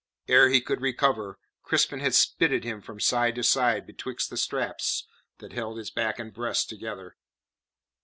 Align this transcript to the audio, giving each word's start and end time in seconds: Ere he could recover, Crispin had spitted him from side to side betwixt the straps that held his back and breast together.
Ere 0.27 0.49
he 0.49 0.59
could 0.59 0.81
recover, 0.81 1.37
Crispin 1.61 1.99
had 1.99 2.15
spitted 2.15 2.63
him 2.63 2.81
from 2.81 2.99
side 2.99 3.35
to 3.35 3.43
side 3.43 3.85
betwixt 3.85 4.31
the 4.31 4.35
straps 4.35 5.05
that 5.37 5.53
held 5.53 5.77
his 5.77 5.91
back 5.91 6.17
and 6.17 6.33
breast 6.33 6.67
together. 6.69 7.17